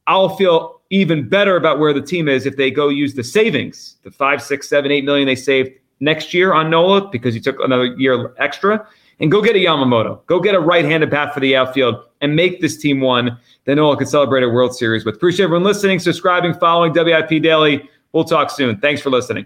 I'll 0.08 0.36
feel 0.36 0.79
even 0.90 1.28
better 1.28 1.56
about 1.56 1.80
where 1.80 1.94
the 1.94 2.02
team 2.02 2.28
is 2.28 2.46
if 2.46 2.58
they 2.58 2.72
go 2.72 2.90
use 2.90 3.14
the 3.14 3.24
savings, 3.24 3.98
the 4.04 4.12
five, 4.12 4.42
six, 4.42 4.68
seven, 4.68 4.92
eight 4.92 5.06
million 5.06 5.28
they 5.28 5.36
saved 5.36 5.72
next 6.00 6.34
year 6.34 6.54
on 6.54 6.70
Nola 6.70 7.10
because 7.10 7.34
he 7.34 7.40
took 7.40 7.60
another 7.60 7.86
year 7.98 8.34
extra 8.38 8.88
and 9.20 9.30
go 9.30 9.42
get 9.42 9.56
a 9.56 9.60
Yamamoto. 9.60 10.26
Go 10.26 10.40
get 10.40 10.56
a 10.56 10.60
right-handed 10.60 11.10
bat 11.10 11.34
for 11.34 11.40
the 11.42 11.56
outfield 11.56 12.04
and 12.22 12.36
make 12.36 12.62
this 12.62 12.78
team 12.78 13.02
one 13.02 13.38
that 13.66 13.76
Nola 13.76 13.98
could 13.98 14.08
celebrate 14.08 14.44
a 14.44 14.50
World 14.50 14.76
Series 14.76 15.06
with. 15.06 15.16
Appreciate 15.16 15.46
everyone 15.46 15.64
listening, 15.64 16.00
subscribing, 16.00 16.54
following 16.54 16.94
WIP 16.94 17.42
Daily. 17.42 17.90
We'll 18.14 18.24
talk 18.24 18.50
soon. 18.50 18.80
Thanks 18.80 19.02
for 19.02 19.10
listening. 19.10 19.46